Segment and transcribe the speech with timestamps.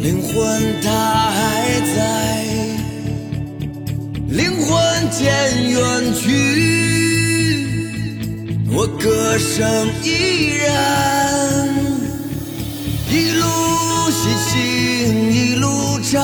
[0.00, 0.90] 灵魂它
[1.30, 1.38] 还
[1.94, 1.98] 在，
[4.28, 5.28] 灵魂渐
[5.68, 5.78] 远
[6.14, 6.26] 去，
[8.72, 9.68] 我歌声
[10.02, 10.08] 依
[10.56, 11.68] 然，
[13.10, 13.44] 一路
[14.10, 14.54] 喜庆
[15.32, 15.68] 一路
[16.10, 16.18] 唱，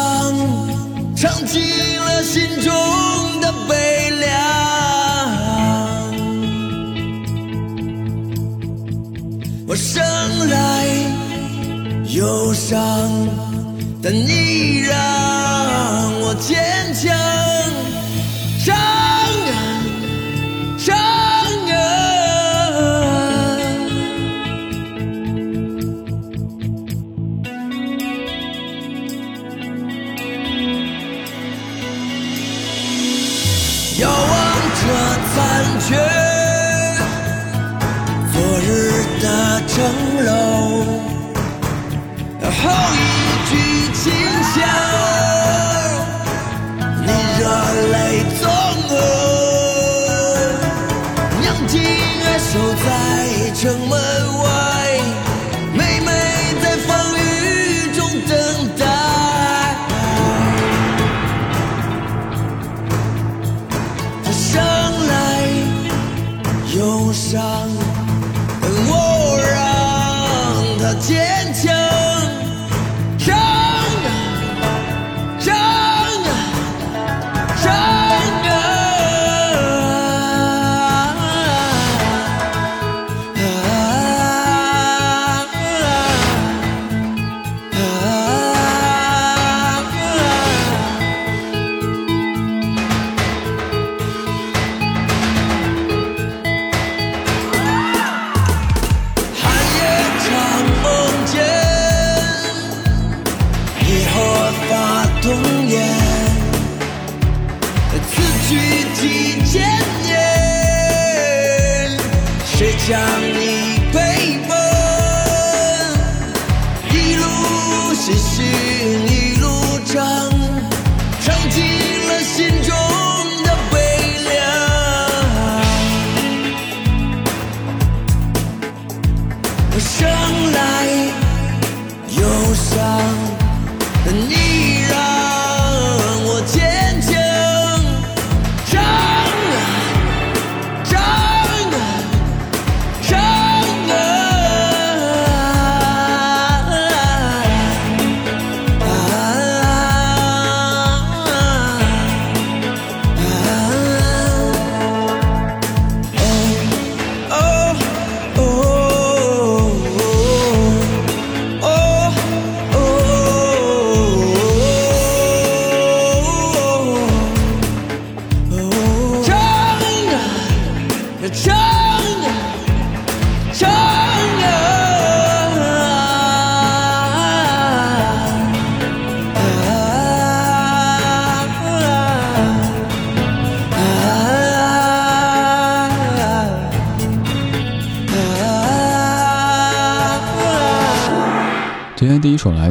[1.15, 1.61] 唱尽
[1.98, 2.72] 了心中
[3.43, 4.27] 的悲凉。
[9.67, 10.03] 我生
[10.48, 10.87] 来
[12.15, 12.75] 忧伤，
[14.09, 17.56] 但你让我坚强。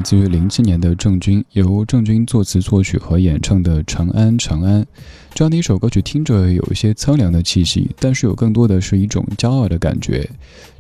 [0.06, 4.84] 自于零七年的郑钧，由郑钧作词作曲和演唱的《长安长安》。
[5.34, 10.30] 这样的一首歌曲听着有一些苍凉的气息，但是有更多的是一种骄傲的感觉。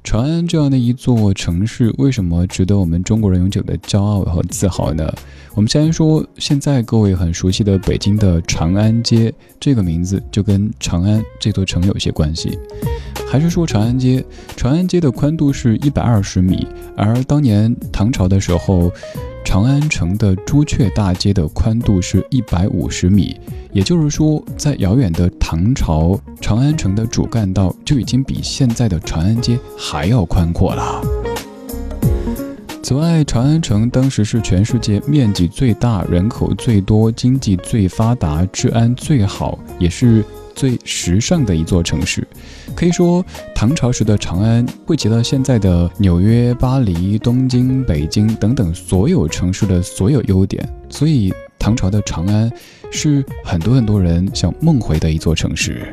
[0.03, 5.11] 长安这样的一座城市，为什么值得我们中国人永久的骄傲和自豪呢？
[5.55, 12.59] 我们先说现在各位很熟悉的北京的长安街，这个名字就跟长安这座城有些关系。
[13.25, 14.23] 还是说长安街，
[14.57, 16.67] 长安街的宽度是一百二十米，
[16.97, 18.91] 而当年唐朝的时候，
[19.45, 23.39] 长安城的朱雀大街的宽度是一百五十米。
[23.71, 31.01] 也就是说，在遥远的唐朝，长安城的主干道就已经比现在的长安街还要宽阔了。
[32.85, 40.23] 此外，长安城当时是全世界面积最大、人口最多、经济最发达、治安最好，也是
[40.53, 42.27] 最时尚的一座城市。
[42.75, 50.63] 可以说，唐朝时的长安汇集了现在的纽约、巴黎、东京、北京等等所有城市的所有优点。
[50.87, 52.51] 所以，唐朝的长安
[52.91, 55.91] 是很多很多人想梦回的一座城市。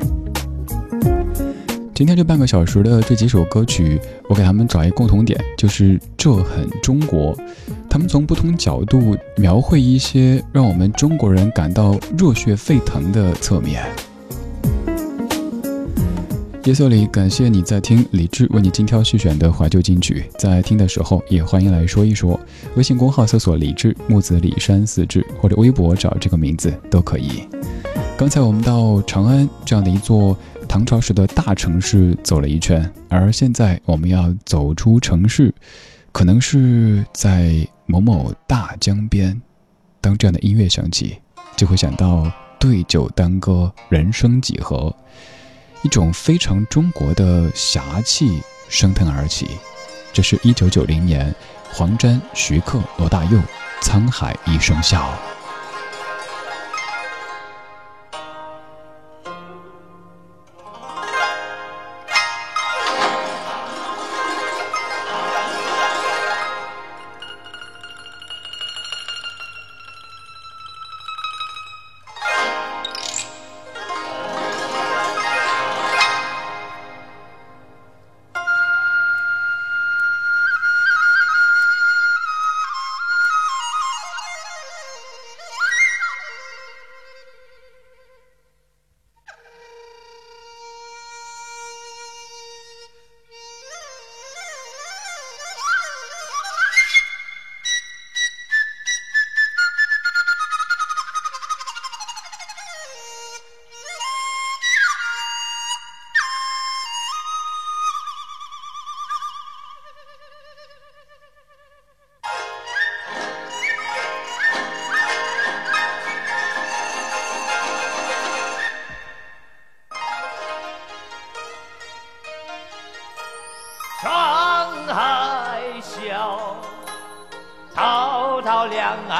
[1.95, 7.37] 今天这半个小时的这几首歌曲，我给他们找一个共同点，就是这很中国。
[7.87, 13.85] 他们从不同角度描绘一些让我们中国人感到热血沸腾的侧面。
[16.63, 20.25] 夜色里，感谢你在听李志为你精挑细选的怀旧金曲。
[20.39, 22.39] 在听的时候，也欢迎来说一说。
[22.75, 27.43] 微信公号搜索“李志木子李山四志”，或者微博找这个名字都可以。
[28.17, 30.35] 刚才我们到长安这样的一座。
[30.73, 35.53] 唐朝时的大城市走了一圈，而现在我们要走出城市，
[36.11, 37.55] 可能是在
[37.85, 39.39] 某某大江边。
[40.01, 41.19] 当这样的音乐响起，
[41.55, 42.27] 就会想到
[42.57, 44.91] 对酒当歌，人生几何，
[45.83, 49.49] 一种非常中国的侠气升腾而起。
[50.11, 51.31] 这是一九九零年，
[51.71, 53.37] 黄沾、徐克、罗大佑，
[53.83, 55.07] 《沧海一声笑》。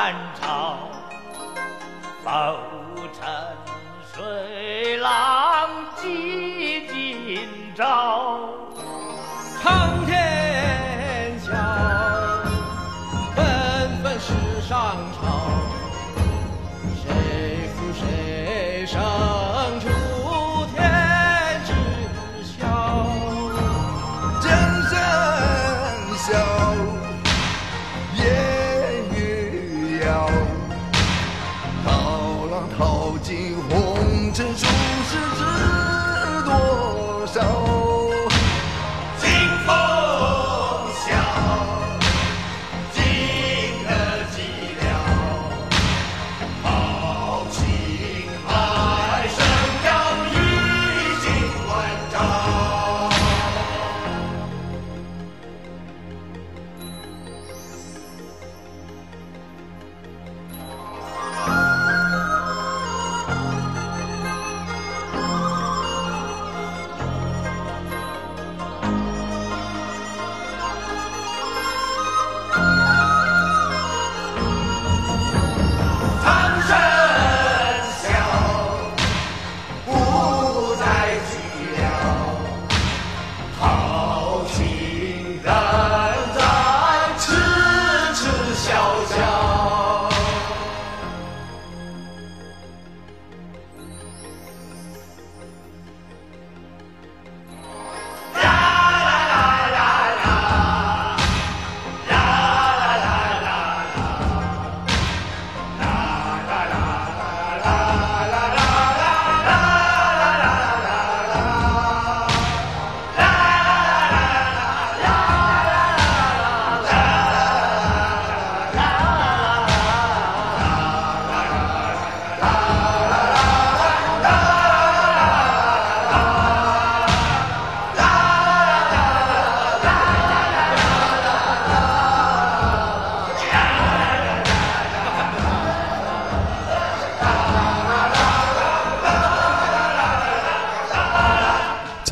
[0.03, 0.77] 两岸潮，
[2.23, 2.27] 浮
[3.13, 3.23] 沉
[4.13, 8.49] 水浪几今朝。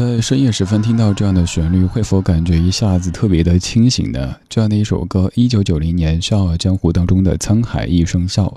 [0.01, 4.35] 在深夜时分听到这样的旋律，会否感觉一下子特别的清醒呢？
[4.49, 8.51] 这样的一首歌，一九九零年《笑傲江湖》当中的《沧海一声笑》，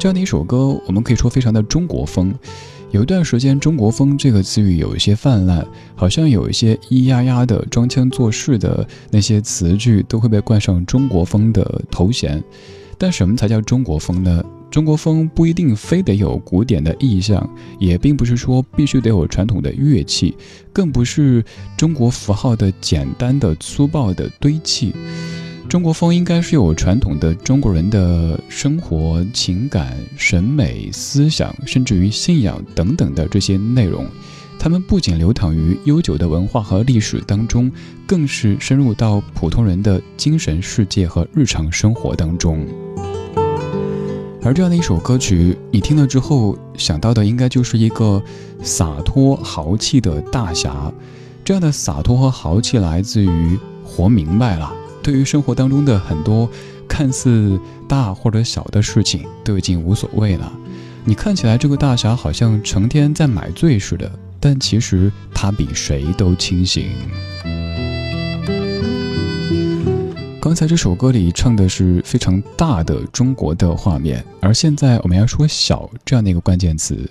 [0.00, 2.34] 这样的一首歌，我们可以说非常的中国风。
[2.90, 5.64] 有一段时间，“中国风”这个词语有一些泛滥，
[5.94, 12.42] 好像有一些咿呀呀的装腔作势的那些词句都会被冠上“中国风”的头衔。
[12.98, 14.44] 但什么才叫中国风呢？
[14.74, 20.36] 中国风不一定非得有古典的意象，也并不是说必须得有传统的乐器，
[20.72, 21.44] 更不是
[21.76, 24.92] 中国符号的简单的粗暴的堆砌。
[25.68, 34.04] 中国风应该是有传统的中国人的生活、情感、审美、思想，甚至于信仰等等的这些内容。
[34.58, 37.70] 它们不仅流淌于悠久的文化和历史当中，
[38.08, 42.66] 更是深入到普通人的精神世界和日常生活当中。
[44.44, 48.22] 而这样的一首歌曲，你听了之后想到的应该就是一个
[48.62, 50.92] 洒脱豪气的大侠。
[51.42, 54.70] 这样的洒脱和豪气来自于活明白了，
[55.02, 56.48] 对于生活当中的很多
[56.86, 57.58] 看似
[57.88, 60.52] 大或者小的事情都已经无所谓了。
[61.04, 66.90] 你看起来这个大侠好像成天在买醉似的，但其实他比谁都清醒。
[70.54, 77.10] 刚才这首歌里唱的是非常大的中国的画面，而现在我们要说“小”这样的一个关键词。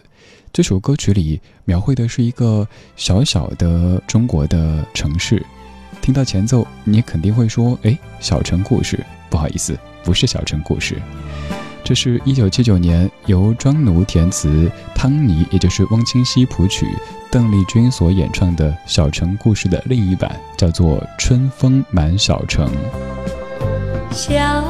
[0.53, 5.45] 这首歌曲里描绘的是一个小小的中国的城市。
[6.01, 8.97] 听到前奏，你肯定会说：“哎，小城故事。”
[9.29, 10.95] 不好意思，不是小城故事。
[11.83, 16.88] 这是一九七九年由庄奴填词，汤尼也就是汪清溪谱曲，
[17.29, 22.65] 邓丽君所演唱的小城故事的另一版，叫做《春风满小城》。
[24.13, 24.62] 小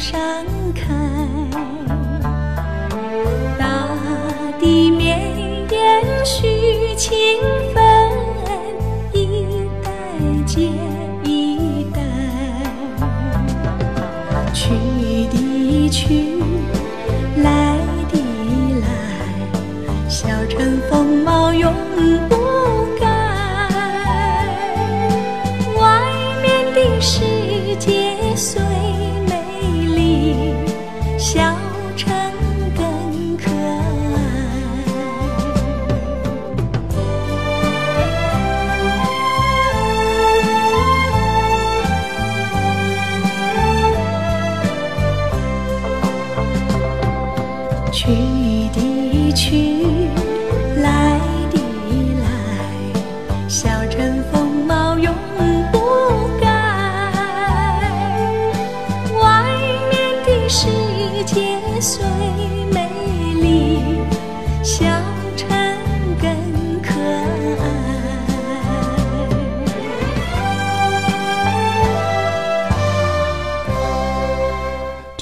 [0.00, 0.18] 上
[0.74, 0.82] 开，
[3.58, 3.86] 大
[4.58, 5.20] 地绵
[5.70, 7.38] 延续情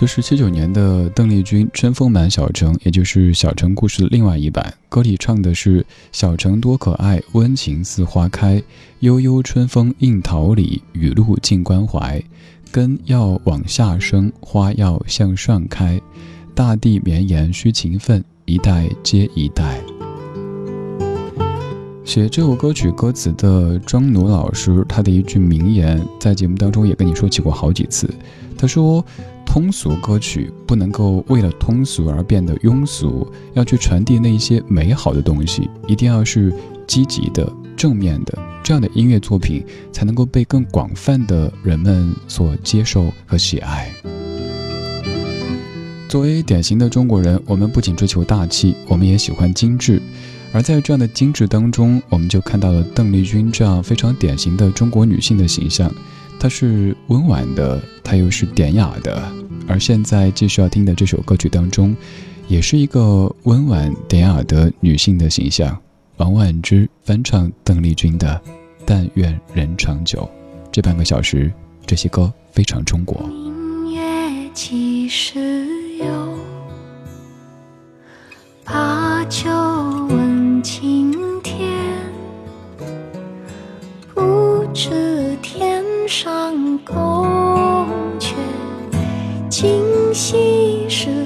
[0.09, 4.73] 是七九年的邓丽君《春风满小城》，也就是《小城故事》的另外一版。
[4.89, 8.63] 歌里唱的是：“小城多可爱，温情似花开，
[9.01, 12.21] 悠悠春风映桃李，雨露尽关怀。
[12.73, 16.01] 根要往下生，花要向上开。
[16.55, 19.79] 大地绵延需勤奋，一代接一代。”
[22.03, 28.09] 写这首歌曲歌词的庄奴老师，他的一句名言，在节目当中也跟你说起过好几次。
[28.57, 29.05] 他说。
[29.49, 36.53] 通俗歌曲不能够为了通俗而变得庸俗，要去传递那一些美好的东西，一定要是
[36.87, 43.91] 积极的、正面的，这样的音乐作品才能够被更广泛的人们所接受和喜爱。
[46.11, 50.01] 作为典型的中国人，我们不仅追求大气，我们也喜欢精致，
[50.53, 55.91] 而在这样的精致当中，我们就看到了邓丽君这样非常典型的中国女性的形象。
[56.41, 59.21] 她是温婉的，她又是典雅的，
[59.69, 61.95] 而现在继续要听的这首歌曲当中，
[62.49, 65.79] 也是一个温婉典雅的女性的形象。
[66.17, 68.41] 王婉之翻唱邓丽君的
[68.85, 70.21] 《但愿人长久》，
[70.73, 71.53] 这半个小时，
[71.87, 73.23] 这些歌非常中国。
[73.29, 75.39] 明月几时
[75.99, 76.39] 有？
[78.65, 79.49] 把酒
[80.09, 81.71] 问青天，
[84.15, 87.78] 不知天上宫。
[90.19, 91.25] 心是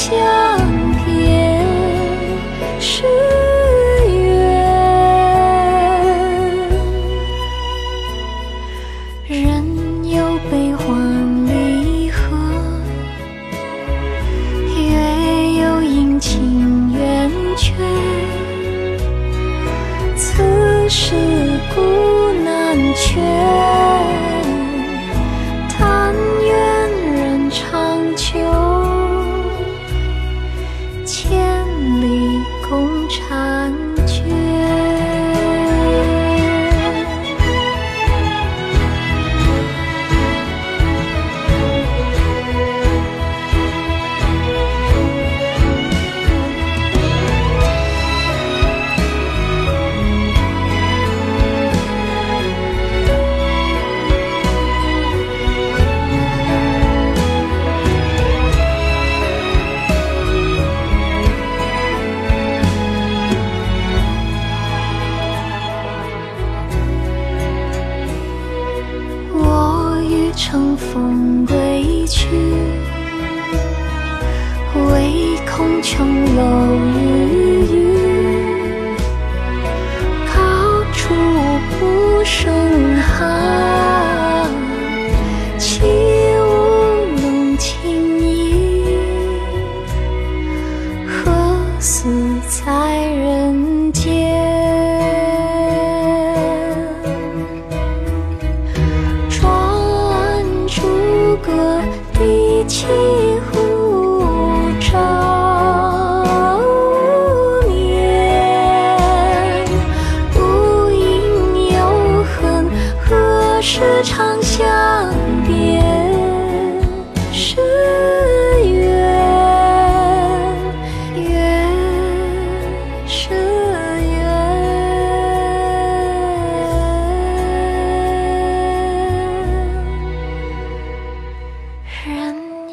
[0.00, 0.49] 相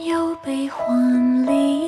[0.08, 1.87] 有悲欢离。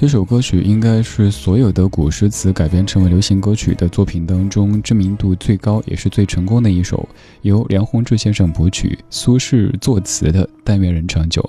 [0.00, 7.06] 这首歌曲应该是所有的古诗词改编成为流行歌曲的作品当中知名度最高也是最成功的一首，
[7.42, 11.42] 由梁鸿志先生谱曲，苏轼作词的《但愿人长久》。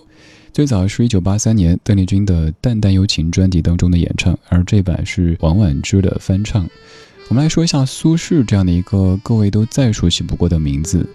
[0.51, 6.67] 最早是一九八三年邓丽君的《淡淡幽情》专辑当中的演唱，而这版是王婉之的翻唱。
[7.29, 11.07] 我们来说一下苏轼这样的一个各位都再熟悉不过的名字。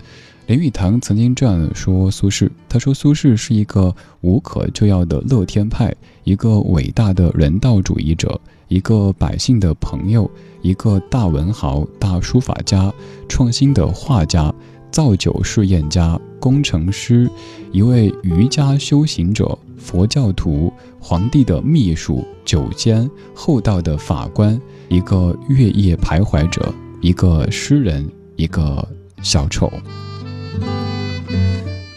[0.47, 10.31] 林语堂曾经这样说苏轼：“他说苏轼是一个无可救药的乐天派，一个伟大的人道主义者，一个百姓的朋友，
[10.63, 12.95] 一个大文豪、大书法家，
[13.29, 14.55] 创新的画家，
[14.93, 17.29] 造酒试验家，工程师，
[17.73, 28.89] 一位瑜伽修行者，佛教徒，皇帝的秘书，酒监，厚道的法官，一个月夜徘徊者，一个诗人，一个
[29.23, 29.69] 小丑。”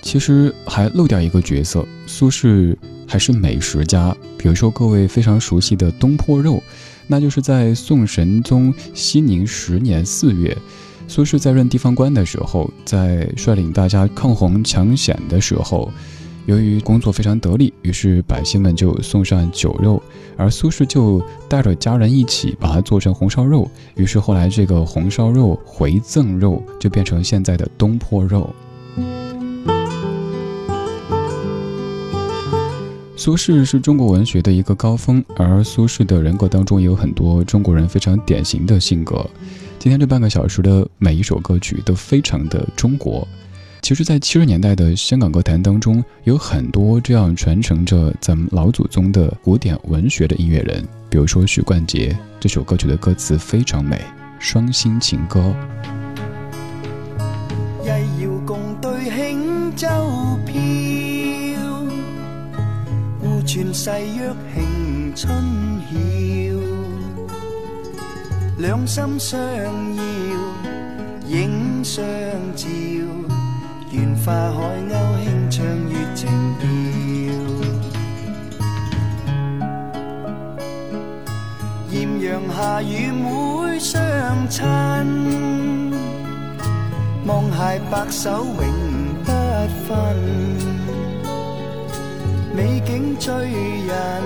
[0.02, 2.76] 其实还漏掉一个角色，苏轼
[3.08, 4.16] 还是美食家。
[4.38, 6.64] 比如说各位非常熟悉的东坡肉，
[7.08, 10.58] 那就是在宋神宗熙宁十年四月，
[11.08, 15.92] 苏轼在任地方官的时候，在率领大家抗洪抢险的时候，
[16.46, 20.02] 由于工作非常得力，于是百姓们就送上酒肉，
[20.36, 28.50] 而苏轼就带着家人一起把它做成红烧肉，于是后来这个红烧肉回赠肉就变成现在的东坡肉。
[33.16, 39.30] 苏轼是中国文学的一个高峰，而苏轼的人格当中也有很多中国人非常典型的性格。
[39.78, 43.28] 今天这半个小时的每一首歌曲都非常的中国。
[43.82, 52.16] 其实，在七十年代的香港歌坛当中，有很多这样传承着咱们老祖宗的古典文学的音乐人，比如说许冠杰。
[52.40, 53.96] 这首歌曲的歌词非常美，
[54.38, 55.56] 《双星情歌》。
[57.84, 59.88] 一遥共对轻舟
[60.46, 60.54] 飘，
[63.20, 65.34] 互传誓约庆春
[65.90, 65.98] 晓，
[68.60, 69.40] 两心相
[69.96, 70.04] 邀，
[71.28, 72.06] 影相
[72.56, 72.68] 照。
[74.26, 74.58] 花海
[74.90, 76.28] 鸥轻唱月情
[76.60, 76.64] 调，
[81.92, 84.00] 艳阳下与妹相
[84.50, 84.66] 亲，
[87.26, 88.62] 望携白首永
[89.24, 89.32] 不
[89.88, 89.88] 分。
[92.54, 94.22] 美景醉人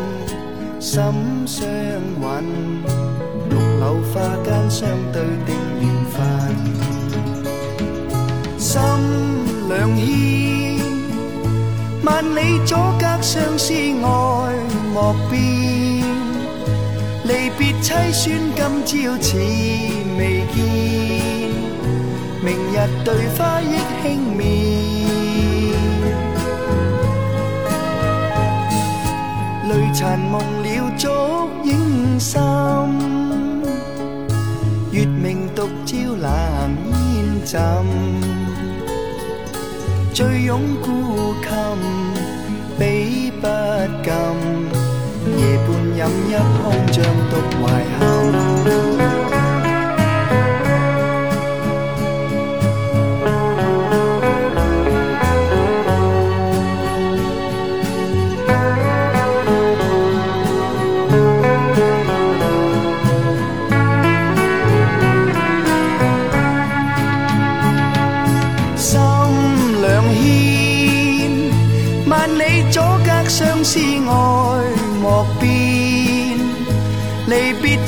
[0.79, 1.01] 心
[1.45, 2.23] 相允，
[3.47, 6.17] 绿柳花间相对定缘分。
[8.57, 8.81] 心
[9.83, 10.79] 两牵，
[12.05, 14.55] 万里阻隔相思爱
[14.93, 15.41] 莫变。
[17.25, 18.39] 离别凄酸，
[18.85, 19.37] 今朝似
[20.17, 20.57] 未见。
[22.41, 24.45] 明日对花忆轻眠，
[29.67, 31.09] 泪残蒙了烛
[31.65, 32.41] 影深。
[34.91, 38.42] 月明独照冷烟枕。
[40.13, 41.49] 醉拥孤琴，
[42.77, 43.47] 比不
[44.03, 44.13] 禁。
[45.39, 47.63] 夜半饮泣空，像独怀
[47.99, 49.02] 恨。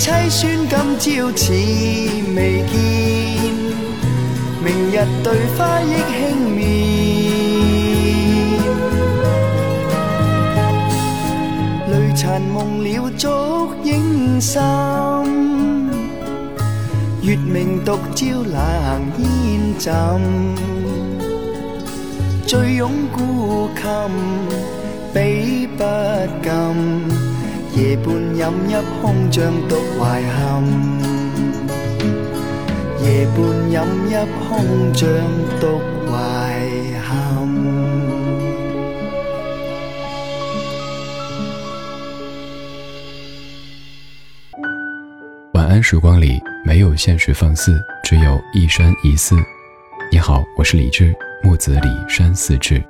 [0.06, 1.52] 凄酸，今朝似
[2.36, 2.74] 未见。
[4.64, 6.14] 明日对花忆轻
[6.52, 6.62] 眠，
[11.90, 13.28] 泪残蒙了烛
[13.84, 14.62] 影深。
[17.24, 18.62] 月明独照冷
[19.18, 20.22] 烟枕，
[22.46, 23.84] 醉拥孤琴。
[25.12, 25.84] 比不
[26.44, 26.54] 禁，
[27.76, 30.64] 夜半饮一空，像独怀恨。
[33.04, 33.38] 夜半
[33.70, 34.14] 饮一
[34.48, 35.06] 空，像
[35.60, 36.16] 独怀
[37.02, 37.12] 恨。
[45.52, 49.36] 晚安时光里没有现实放肆，只有一山一寺。
[50.10, 52.82] 你好，我是李志，木子李山寺志。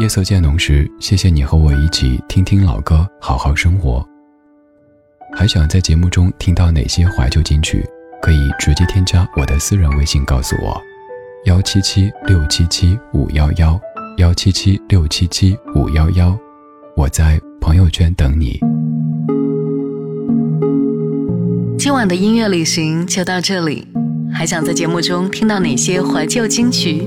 [0.00, 4.04] 夜色渐浓时，谢谢你和我一起听听老歌，好好生活。
[5.32, 7.84] 还想在节目中听到哪些怀旧金曲？
[8.20, 10.82] 可以直接添加我的私人微信告诉我：
[11.44, 13.80] 幺七七六七七五幺幺
[14.16, 16.36] 幺七七六七七五幺幺。
[16.96, 18.58] 我在朋友圈等你。
[21.78, 23.86] 今晚的音乐旅行就到这里，
[24.32, 27.06] 还想在节目中听到哪些怀旧金曲？